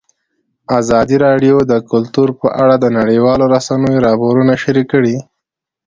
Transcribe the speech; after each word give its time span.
ازادي 0.79 1.17
راډیو 1.25 1.55
د 1.71 1.73
کلتور 1.91 2.29
په 2.41 2.47
اړه 2.61 2.75
د 2.79 2.85
نړیوالو 2.99 3.45
رسنیو 3.55 4.03
راپورونه 4.07 4.53
شریک 4.63 4.87
کړي. 4.93 5.17